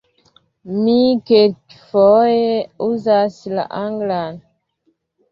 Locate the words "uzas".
2.85-3.37